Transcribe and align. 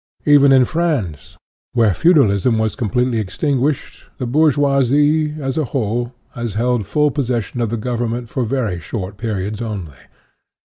Even 0.25 0.51
in 0.51 0.65
France, 0.65 1.37
where 1.73 1.93
feudalism 1.93 2.57
was 2.57 2.75
completely 2.75 3.19
extinguished, 3.19 4.05
the 4.17 4.25
bourgeois'e, 4.25 5.35
as 5.37 5.59
a 5.59 5.65
whole, 5.65 6.11
has 6.31 6.55
held 6.55 6.87
full 6.87 7.11
possession 7.11 7.61
of 7.61 7.69
the 7.69 7.77
Govern 7.77 8.09
ment 8.09 8.27
for 8.27 8.43
very 8.43 8.79
short 8.79 9.17
periods 9.17 9.61
only. 9.61 9.97